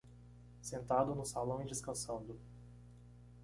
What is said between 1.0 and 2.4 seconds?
no salão e descansando